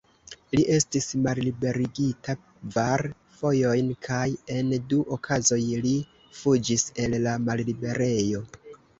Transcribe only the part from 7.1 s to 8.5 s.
la malliberejo.